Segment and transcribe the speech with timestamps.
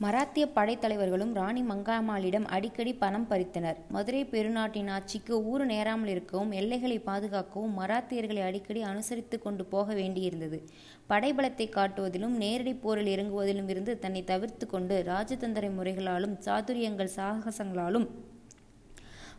[0.00, 3.78] மராத்திய படைத்தலைவர்களும் ராணி மங்காமாளிடம் அடிக்கடி பணம் பறித்தனர்.
[3.94, 10.60] மதுரை பெருநாட்டின் ஆட்சிக்கு ஊறு நேராமல் இருக்கவும் எல்லைகளை பாதுகாக்கவும் மராத்தியர்களை அடிக்கடி அனுசரித்து கொண்டு போக வேண்டியிருந்தது.
[11.10, 18.08] படைபலத்தை காட்டுவதிலும் நேரடி போரில் இறங்குவதிலும் இருந்து தன்னை தவிர்த்து கொண்டு ராஜதந்திர முறைகளாலும் சாதுரியங்கள் சாகசங்களாலும்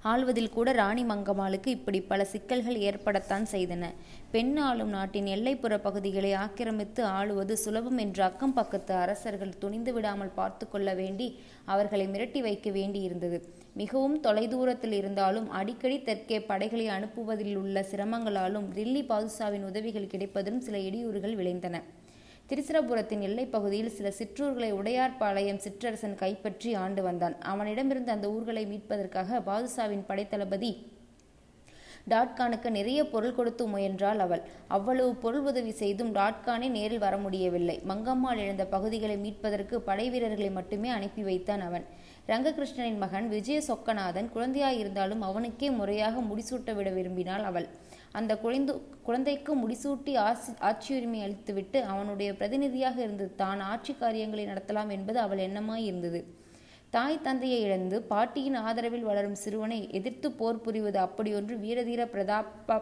[0.04, 3.86] ஆள்வதில் கூட ராணி மங்கம்மாளுக்கு இப்படி பல சிக்கல்கள் ஏற்படத்தான் செய்தன.
[4.32, 10.68] பெண் ஆளும் நாட்டின் எல்லைப்புற பகுதிகளை ஆக்கிரமித்து ஆளுவது சுலபம் என்று அக்கம் பக்கத்து அரசர்கள் துணிந்து விடாமல் பார்த்து
[10.70, 13.40] கொள்ள வேண்டி அவர்களை மிரட்டி வைக்க வேண்டியிருந்தது.
[13.74, 21.36] மிகவும் தொலைதூரத்தில் இருந்தாலும் அடிக்கடி தெற்கே படைகளை அனுப்புவதில் உள்ள சிரமங்களாலும் டில்லி பாதுஷாவின் உதவிகள் கிடைப்பதும் சில இடையூறுகள்
[21.36, 21.82] விளைந்தன.
[22.50, 27.36] திருச்சிரபுரத்தின் எல்லைப்பகுதியில் சில சிற்றூர்களை உடையார்பாளையம் சிற்றரசன் கைப்பற்றி ஆண்டு வந்தான்.
[27.52, 30.72] அவனிடமிருந்து அந்த ஊர்களை மீட்பதற்காக பாதுஷாவின் படைத்தளபதி
[32.12, 34.42] டாட்கானுக்கு நிறைய பொருள் கொடுத்து முயன்றாள் அவள்.
[34.68, 37.78] அவ்வளவு பொருள் உதவி செய்தும் டாட்கானே நேரில் வர முடியவில்லை.
[37.88, 41.86] மங்கம்மாள் இழந்த பகுதிகளை மீட்பதற்கு படைவீரர்களை மட்டுமே அனுப்பி வைத்தான் அவன்.
[42.30, 47.68] ரங்ககிருஷ்ணனின் மகன் விஜய சொக்கநாதன் குழந்தையாயிருந்தாலும் அவனுக்கே முறையாக முடிசூட்ட விட விரும்பினாள் அவள்.
[48.20, 48.74] அந்த குழந்தை
[49.08, 56.22] குழந்தைக்கு முடிசூட்டி ஆசி ஆட்சியுரிமை அளித்துவிட்டு அவனுடைய பிரதிநிதியாக இருந்து தான் ஆட்சி காரியங்களை நடத்தலாம் என்பது அவள் எண்ணமாயிருந்தது.
[56.96, 62.80] தாய் தந்தையை இழந்து பாட்டியின் ஆதரவில் வளரும் சிறுவனை எதிர்த்து போர் புரிவது அப்படியொன்று வீரதீர பிரதாப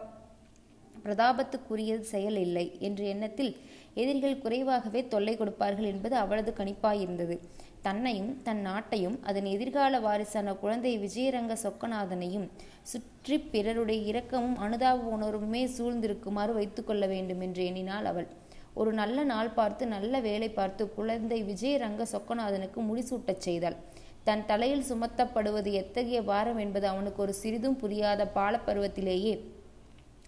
[1.08, 3.56] பிரதாபத்துக்குரிய செயல் இல்லை என்ற எண்ணத்தில்
[3.94, 7.38] எதிரிகள் குறைவாகவே தொல்லை கொடுப்பார்கள் என்பது அவளது கணிப்பாயிருந்தது.
[7.82, 12.48] தன்னையும் தன் நாட்டையும் அதன் எதிர்கால வாரிசான குழந்தை விஜயரங்க சொக்கநாதனையும்
[12.82, 18.26] சுற்றிப் பிறருடைய இரக்கமும் அனுதாப உணர்வுமே சூழ்ந்திருக்குமாறு வைத்துக்கொள்ள வேண்டும் என்று எண்ணினாள் அவள்.
[18.74, 23.76] ஒரு நல்ல நாள் பார்த்து நல்ல வேலை பார்த்து குழந்தை விஜயரங்க சொக்கநாதனுக்கு முடிசூட்டச் செய்தாள்.
[24.24, 29.34] தன் தலையில் சுமத்தப்படுவது எத்தகைய பாரம் என்பது அவனுக்கு ஒரு சிறிதும் புரியாத பாலப்பருவத்திலேயே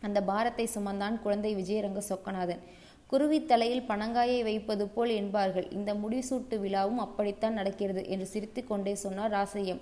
[0.01, 2.63] அந்த பாரத்தை சுமந்தான் குழந்தை விஜயரங்க சொக்கநாதன்.
[3.07, 5.71] குருவி தலையில் பனங்காயை வைப்பது போல் என்பார்கள்.
[5.71, 9.81] இந்த முடிசூட்டு விழாவும் அப்படித்தான் நடக்கிறது என்று சிரித்து கொண்டே சொன்னார் ராசையம்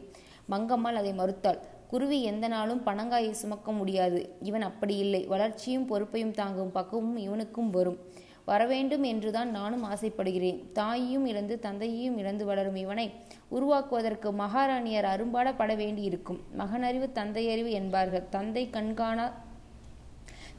[0.50, 1.58] மங்கம்மாள் அதை மறுத்தாள்.
[1.88, 4.36] குருவி எந்த நாளும் பனங்காயை சுமக்க முடியாது.
[4.42, 7.98] இவன் அப்படி இல்லை வளர்ச்சியும் பொறுப்பையும் தாங்கும் பக்குவமும் இவனுக்கும் வரும்.
[8.44, 10.60] வரவேண்டும் என்றுதான் நானும் ஆசைப்படுகிறேன்.
[10.72, 13.10] தாயையும் இழந்து தந்தையையும் இழந்து வளரும் இவனை
[13.48, 16.40] உருவாக்குவதற்கு மகாராணியார் அரும்பாடப்பட வேண்டியிருக்கும்.
[16.58, 18.24] மகனறிவு தந்தையறிவு என்பார்கள்.
[18.30, 19.26] தந்தை கண்காணா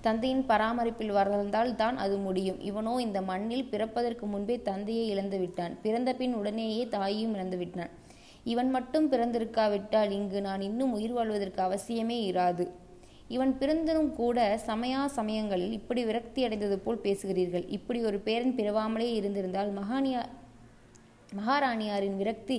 [0.05, 2.59] தந்தையின் பராமரிப்பில் வளர்ந்தால் தான் அது முடியும்.
[2.69, 5.73] இவனோ இந்த மண்ணில் பிறப்பதற்கு முன்பே தந்தையை இழந்துவிட்டான்.
[5.83, 7.91] பிறந்தபின் உடனேயே தாயையும் இழந்துவிட்டான்.
[8.43, 12.65] இவன் மட்டும் பிறந்திருக்காவிட்டால் இங்கு நான் இன்னும் உயிர் வாழ்வதற்கு அவசியமே இராது.
[13.35, 14.37] இவன் பிறந்தனும் கூட
[14.67, 17.65] சமயா சமயங்களில் இப்படி விரக்தி அடைந்தது போல் பேசுகிறீர்கள்.
[17.77, 20.21] இப்படி ஒரு பேரன் பிறவாமலே இருந்திருந்தால் மகானியா
[21.39, 22.57] மகாராணியாரின் விரக்தி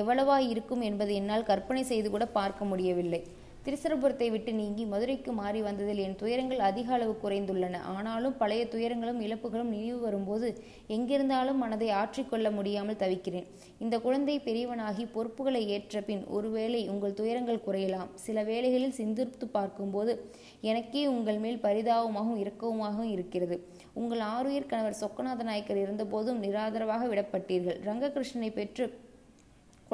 [0.00, 3.22] எவ்வளவாயிருக்கும் என்பதை என்னால் கற்பனை செய்து கூட பார்க்க முடியவில்லை.
[3.64, 7.76] திருச்சிரபுரத்தை விட்டு நீங்கி மதுரைக்கு மாறி வந்ததில் என் துயரங்கள் அதிக அளவு குறைந்துள்ளன.
[7.76, 13.46] ஆனாலும் பழைய துயரங்களும் இழப்புகளும் நினைவு வரும்போது எங்கிருந்தாலும் மனதை ஆற்றிக் கொள்ள முடியாமல் தவிக்கிறேன்.
[13.78, 18.14] இந்த குழந்தை பெரியவனாகி பொறுப்புகளை ஏற்ற பின் ஒருவேளை உங்கள் துயரங்கள் குறையலாம்.
[18.14, 23.66] சில வேளைகளில் சிந்திருத்து பார்க்கும்போது எனக்கே உங்கள் மேல் பரிதாபமாகவும் இரக்கவுமாகவும் இருக்கிறது.
[23.92, 27.80] உங்கள் ஆறுயிர் கணவர் சொக்கநாத நாயக்கர் இருந்தபோதும் நிராதரவாக விடப்பட்டீர்கள்.
[27.84, 29.03] ரங்ககிருஷ்ணனைப் பெற்று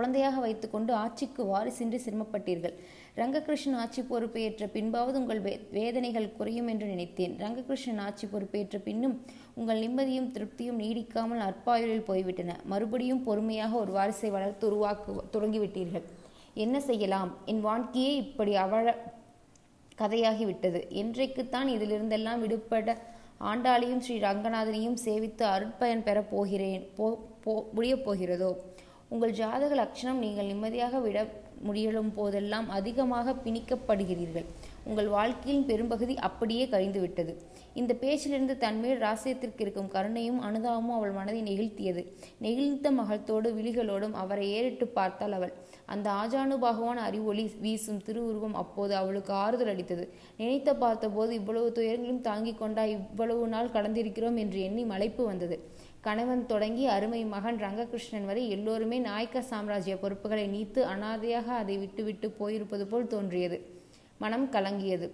[0.00, 2.74] குழந்தையாக வைத்துக்கொண்டு ஆட்சிக்கு வாரிசின்றி சிரமப்பட்டீர்கள்.
[3.20, 5.40] ரங்ககிருஷ்ணன் ஆட்சி பொறுப்பேற்ற பின்பாவது உங்கள்
[5.78, 7.34] வேதனைகள் குறையும் என்று நினைத்தேன்.
[7.42, 9.16] ரங்ககிருஷ்ணன் ஆட்சி பொறுப்பேற்ற பின்னும்
[9.58, 12.56] உங்கள் நிம்மதியும் திருப்தியும் நீடிக்காமல் அற்பாயுளில் போய்விட்டன.
[12.72, 16.06] மறுபடியும் பொறுமையாக ஒரு வாரிசை வளர்த்து உருவாக்கு தொடங்கிவிட்டீர்கள்.
[16.64, 17.32] என்ன செய்யலாம்?
[17.52, 18.94] என் வாழ்க்கையே இப்படி அவழ
[20.02, 20.80] கதையாகிவிட்டது.
[21.02, 22.96] என்றைக்குத்தான் இதிலிருந்தெல்லாம் விடுபட
[23.50, 27.06] ஆண்டாளையும் ஸ்ரீ ரங்கநாதனையும் சேவித்து அருட்பயன் பெறப் போகிறேன் போ
[27.44, 28.50] போ முடியப் போகிறதோ?
[29.14, 31.20] உங்கள் ஜாதக லக்ஷணம் நீங்கள் நிம்மதியாக விட
[31.68, 34.44] முடியலும் போதெல்லாம் அதிகமாக பிணிக்கப்படுகிறீர்கள்.
[34.88, 37.32] உங்கள் வாழ்க்கையின் பெரும்பகுதி அப்படியே கழிந்துவிட்டது.
[37.80, 42.02] இந்த பேச்சிலிருந்து தன்மேல் ராசியத்திற்கு இருக்கும் கருணையும் அனுதாபமும் அவள் மனதை நெகிழ்த்தியது.
[42.44, 45.52] நெகிழ்ந்த மகத்தோடு விழிகளோடும் அவரை ஏறிட்டு பார்த்தாள் அவள்.
[45.94, 50.06] அந்த ஆஜானுபாகவான அறிவொளி வீசும் திருவுருவம் அப்போது அவளுக்கு ஆறுதல் அளித்தது.
[50.40, 55.58] நினைத்து பார்த்தபோது இவ்வளவு துயரங்களும் தாங்கிக் கொண்டா இவ்வளவு நாள் கடந்திருக்கிறோம் என்று எண்ணி மலைப்பு வந்தது.
[56.00, 62.84] கணவன் தொடங்கி அருமை மகன் ரங்ககிருஷ்ணன் வரை எல்லோருமே நாயக்க சாம்ராஜ்ய பொறுப்புகளை நீத்து அனாதையாக அதை விட்டுவிட்டு போயிருப்பது
[62.84, 63.58] போல் தோன்றியது.
[64.18, 65.08] மனம் கலங்கியது.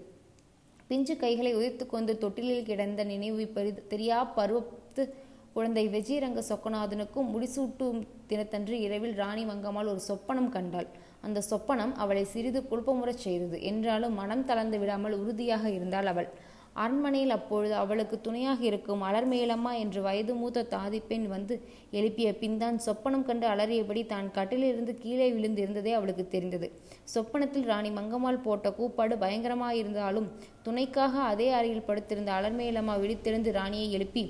[0.87, 3.51] பிஞ்சு கைகளை உயர்த்திக் கொண்டு தொட்டிலில் கிடந்த நினைவு
[3.91, 5.05] தெரியா பருவத்து
[5.53, 10.87] குழந்தை விஜயரங்க சொக்கநாதனுக்கும் முடிசூட்டும் தினத்தன்று இரவில் ராணி வங்கம்மாள் ஒரு சொப்பனம் கண்டாள்.
[11.21, 13.63] அந்த சொப்பனம் அவளை சிறிது குழப்பமுறச் செய்தது.
[13.63, 16.29] என்றாலும் மனம் தளர்ந்து விடாமல் உறுதியாக இருந்தாள் அவள்.
[16.83, 21.55] அரண்மனையில் அப்பொழுது அவளுக்கு துணையாக இருக்கும் அலர்மேலம்மா என்று வயது மூத்த தாதிப்பெண் வந்து
[21.99, 26.69] எழுப்பிய பின்தான் சொப்பனம் கண்டு அலறியபடி தான் கட்டிலிருந்து கீழே விழுந்திருந்ததே அவளுக்கு தெரிந்தது.
[27.15, 30.29] சொப்பனத்தில் ராணி மங்கம்மாள் போட்ட கூப்பாடு பயங்கரமாயிருந்தாலும்
[30.67, 34.25] துணைக்காக அதே அறையில் படுத்திருந்த அலர்மேலம்மா விழித்தெழுந்து ராணியை எழுப்பி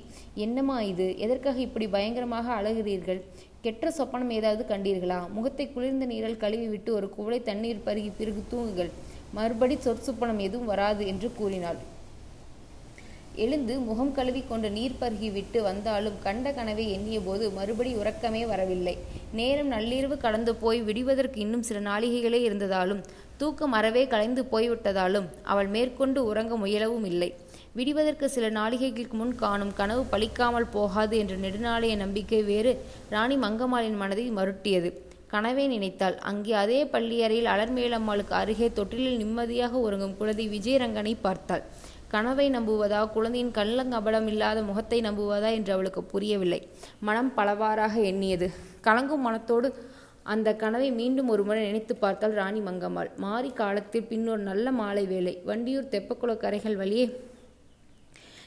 [0.45, 1.07] என்னம்மா இது?
[1.25, 3.21] எதற்காக இப்படி பயங்கரமாக அழகிறீர்கள்?
[3.65, 5.19] கெட்ட சொப்பனம் ஏதாவது கண்டீர்களா?
[5.35, 8.91] முகத்தை குளிர்ந்த நீரால் கழுவி விட்டு ஒரு குவளை தண்ணீர் பருகி பிறகு தூங்குங்கள்.
[9.37, 11.79] மறுபடி சொற்சுப்பனம் எதுவும் வராது என்று கூறினாள்.
[13.43, 18.93] எழுந்து முகம் கழுவி கொண்டு நீர் பருகி விட்டு வந்தாலும் கண்ட கனவை எண்ணிய போது மறுபடி உறக்கமே வரவில்லை.
[19.39, 23.01] நேரம் நள்ளிரவு கடந்து போய் விடிவதற்கு இன்னும் சில நாளிகைகளே இருந்ததாலும்
[23.41, 27.29] தூக்கம் அறவே கலைந்து போய்விட்டதாலும் அவள் மேற்கொண்டு உறங்க முயலவும் இல்லை.
[27.79, 32.71] விடிவதற்கு சில நாளிகைகளுக்கு முன் காணும் கனவு பழிக்காமல் போகாது என்ற நெடுநாளைய நம்பிக்கை வேறு
[33.15, 34.91] ராணி மங்கம்மாளின் மனதை மருட்டியது.
[35.33, 41.63] கனவே நினைத்தாள் அங்கே அதே பள்ளியறையில் அலர்மேலம்மாளுக்கு அருகே தொட்டிலில் நிம்மதியாக உறங்கும் குழந்தை விஜயரங்கனை பார்த்தாள்.
[42.13, 42.99] கனவை நம்புவதா?
[43.11, 46.59] குழந்தையின் கள்ளங்கபடம் இல்லாத முகத்தை நம்புவதா என்று அவளுக்கு புரியவில்லை.
[46.99, 48.47] மனம் பலவாறாக எண்ணியது.
[48.83, 49.69] கலங்கும் மனத்தோடு
[50.33, 53.09] அந்த கனவை மீண்டும் ஒருமுறை நினைத்து பார்த்தாள் ராணி மங்கம்மாள்.
[53.15, 57.07] மாறி காலத்தில் பின்னொரு நல்ல மாலை வேலை வண்டியூர் தெப்பக்குள கரைகள் வழியே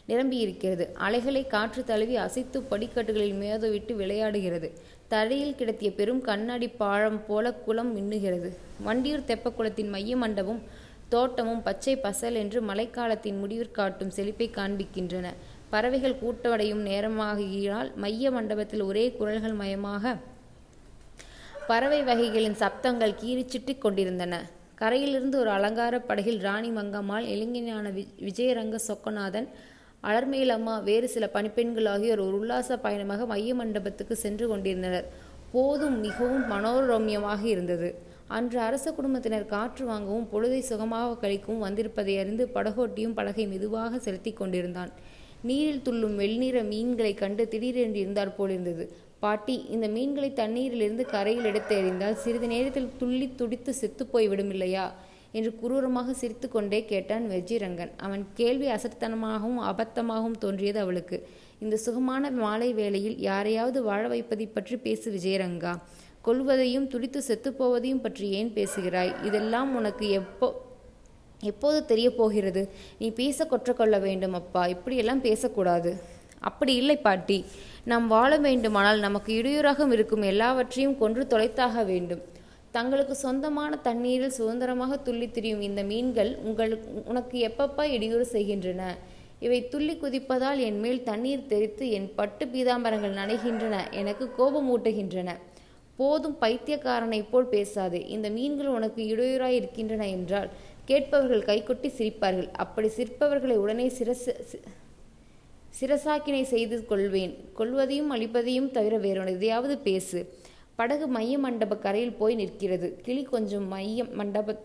[0.08, 0.84] நிரம்பியிருக்கிறது.
[1.06, 4.68] அலைகளை காற்று தழுவி அசைத்து படிக்கட்டுகளில் மேதவிட்டு விளையாடுகிறது.
[5.08, 8.50] தரையில் கிடத்திய பெரும் கண்ணாடி பாழம் போல குளம் மின்னுகிறது.
[8.86, 10.62] வண்டியூர் தெப்பக்குளத்தின் மைய மண்டபம்
[11.12, 15.26] தோட்டமும் பச்சை பசல் என்று மழைக்காலத்தின் முடிவிற் காட்டும் செழிப்பை காண்பிக்கின்றன.
[15.72, 20.14] பறவைகள் கூட்டமடையும் நேரமாகியால் மைய மண்டபத்தில் ஒரே குரல்கள் மயமாக
[21.68, 24.34] பறவை வகைகளின் சப்தங்கள் கீறிச்சிட்டிக் கொண்டிருந்தன.
[24.80, 29.48] கரையிலிருந்து ஒரு அலங்கார படகில் ராணி மங்கம்மாள் இளைஞனான வி விஜயரங்க சொக்கநாதன்
[30.10, 35.08] அலர்மேலம்மா வேறு சில பணிப்பெண்கள் ஆகியோர் ஒரு உல்லாச பயணமாக மைய மண்டபத்துக்கு சென்று கொண்டிருந்தனர்.
[35.52, 37.90] போதும் மிகவும் மனோரம்யமாக இருந்தது.
[38.36, 44.90] அன்று அரச குடும்பத்தினர் காற்று வாங்கவும் பொழுதை சுகமாக கழிக்கவும் வந்திருப்பதை அறிந்து படகோட்டியும் படகை மெதுவாக செலுத்தி கொண்டிருந்தான்.
[45.48, 48.84] நீரில் துள்ளும் வெள்நீர மீன்களை கண்டு திடீரென்று இருந்தால் போலிருந்தது.
[49.22, 54.86] பாட்டி இந்த மீன்களை தண்ணீரிலிருந்து கரையில் எடுத்து எறிந்தால் சிறிது நேரத்தில் துள்ளி துடித்து செத்துப்போய் விடும் இல்லையா
[55.38, 61.18] என்று குரூரமாக சிரித்து கொண்டே கேட்டான் வெஜிரங்கன் அவன் கேள்வி அசத்தனமாகவும் அபத்தமாகவும் தோன்றியது அவளுக்கு.
[61.64, 65.74] இந்த சுகமான மாலை வேளையில் யாரையாவது வாழ வைப்பதை பற்றி பேசு விஜயரங்கா.
[66.20, 69.12] கொள்வதையும் துடித்து செத்துப்போவதையும் பற்றி ஏன் பேசுகிறாய்?
[69.22, 70.48] இதெல்லாம் உனக்கு எப்போ
[71.42, 72.62] எப்போது தெரிய போகிறது?
[72.98, 74.66] நீ பேச கொற்றக்கொள்ள வேண்டும் அப்பா.
[74.66, 76.18] இப்படியெல்லாம் பேசக்கூடாது.
[76.38, 77.44] அப்படி இல்லை பாட்டி.
[77.84, 82.22] நாம் வாழ வேண்டுமானால் நமக்கு இடையூறாக இருக்கும் எல்லாவற்றையும் கொன்று தொலைத்தாக வேண்டும்.
[82.70, 88.82] தங்களுக்கு சொந்தமான தண்ணீரில் சுதந்திரமாக துள்ளி திரியும் இந்த மீன்கள் உங்கள் உனக்கு எப்பப்பா இடையூறு செய்கின்றன?
[89.40, 93.76] இவை துள்ளி குதிப்பதால் என் மேல் தண்ணீர் தெரித்து என் பட்டு பீதாம்பரங்கள் நனைகின்றன.
[93.90, 95.30] எனக்கு கோபமூட்டுகின்றன.
[96.00, 98.00] போதும் பைத்தியக்காரனைப் போல் பேசாதே.
[98.08, 100.50] இந்த மீன்கள் உனக்கு இடையூறாய் இருக்கின்றன என்றால்
[100.84, 102.48] கேட்பவர்கள் கைகொட்டி சிரிப்பார்கள்.
[102.64, 104.32] அப்படி சிரிப்பவர்களை உடனே சிரசு
[105.80, 107.34] சிரசாக்கினை செய்து கொள்வேன்.
[107.58, 109.34] கொள்வதையும் அழிப்பதையும் தவிர வேறொன்று.
[109.36, 110.18] எதையாவது பேசு.
[110.74, 112.88] படகு மைய மண்டப கரையில் போய் நிற்கிறது.
[113.02, 114.56] கிளி கொஞ்சம் மைய மண்டப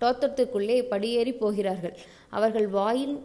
[0.00, 1.96] தோத்தத்துக்குள்ளே படியேறி போகிறார்கள்.
[2.28, 3.16] அவர்கள் வாயில்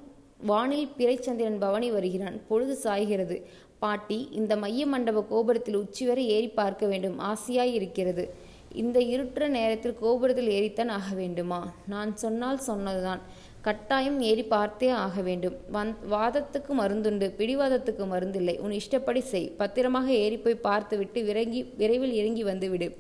[0.42, 2.38] வானில் பிறைச்சந்திரன் பவனி வருகிறான்.
[2.48, 3.38] பொழுது சாய்கிறது.
[3.80, 7.20] பாட்டி இந்த மைய மண்டப கோபுரத்தில் உச்சி வரை ஏறி பார்க்க வேண்டும்.
[7.20, 8.34] ஆசையாய் இருக்கிறது.
[8.74, 11.74] இந்த இருட்டுற நேரத்தில் கோபுரத்தில் ஏறித்தான் ஆக வேண்டுமா?
[11.88, 13.22] நான் சொன்னால் சொன்னதுதான்.
[13.62, 15.56] கட்டாயம் ஏறி பார்த்தே ஆக வேண்டும்.
[15.74, 18.60] வந் வாதத்துக்கு மருந்துண்டு பிடிவாதத்துக்கு மருந்தில்லை.
[18.60, 19.52] உன் இஷ்டப்படி செய்.
[19.58, 22.96] பத்திரமாக ஏறி போய் பார்த்துவிட்டு விறங்கி விரைவில் இறங்கி வந்துவிடு.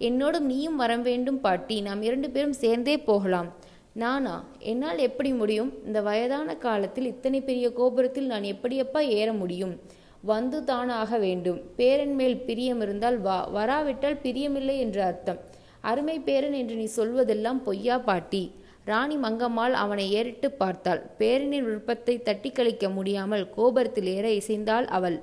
[0.00, 1.80] என்னோடும் நீயும் வர வேண்டும் பாட்டி.
[1.80, 3.52] நாம் இரண்டு பேரும் சேர்ந்தே போகலாம்.
[3.92, 4.44] நானா?
[4.58, 5.72] என்னால் எப்படி முடியும்?
[5.84, 9.80] இந்த வயதான காலத்தில் இத்தனை பெரிய கோபுரத்தில் நான் எப்படியப்பா ஏற முடியும்?
[10.22, 11.60] வந்து தானாக வேண்டும்.
[11.76, 15.38] பேரன் மேல் பிரியம் இருந்தால் வா வராவிட்டால் பிரியமில்லை என்று அர்த்தம்.
[15.80, 18.54] அருமை பேரன் என்று நீ சொல்வதெல்லாம் பொய்யா பாட்டி.
[18.84, 21.10] ராணி மங்கம்மாள் அவனை ஏறிட்டு பார்த்தாள்.
[21.18, 25.20] பேரனின் விருப்பத்தை தட்டி கழிக்க முடியாமல் கோபுரத்தில் ஏற இசைந்தாள் அவள்.